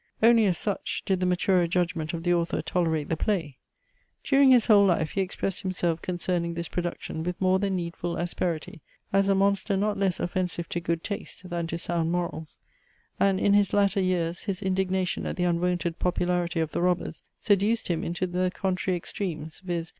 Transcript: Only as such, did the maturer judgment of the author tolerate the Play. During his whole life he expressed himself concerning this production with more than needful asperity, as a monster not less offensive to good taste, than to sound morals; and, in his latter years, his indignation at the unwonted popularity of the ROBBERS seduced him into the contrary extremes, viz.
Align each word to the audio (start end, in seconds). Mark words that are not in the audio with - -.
Only 0.23 0.47
as 0.47 0.57
such, 0.57 1.03
did 1.05 1.19
the 1.19 1.27
maturer 1.27 1.67
judgment 1.67 2.11
of 2.11 2.23
the 2.23 2.33
author 2.33 2.63
tolerate 2.63 3.09
the 3.09 3.15
Play. 3.15 3.59
During 4.23 4.49
his 4.49 4.65
whole 4.65 4.83
life 4.83 5.11
he 5.11 5.21
expressed 5.21 5.61
himself 5.61 6.01
concerning 6.01 6.55
this 6.55 6.67
production 6.67 7.21
with 7.23 7.39
more 7.39 7.59
than 7.59 7.75
needful 7.75 8.17
asperity, 8.17 8.81
as 9.13 9.29
a 9.29 9.35
monster 9.35 9.77
not 9.77 9.99
less 9.99 10.19
offensive 10.19 10.67
to 10.69 10.79
good 10.79 11.03
taste, 11.03 11.47
than 11.47 11.67
to 11.67 11.77
sound 11.77 12.11
morals; 12.11 12.57
and, 13.19 13.39
in 13.39 13.53
his 13.53 13.73
latter 13.73 14.01
years, 14.01 14.39
his 14.45 14.63
indignation 14.63 15.27
at 15.27 15.35
the 15.35 15.43
unwonted 15.43 15.99
popularity 15.99 16.59
of 16.59 16.71
the 16.71 16.81
ROBBERS 16.81 17.21
seduced 17.39 17.87
him 17.87 18.03
into 18.03 18.25
the 18.25 18.49
contrary 18.55 18.97
extremes, 18.97 19.59
viz. 19.59 19.89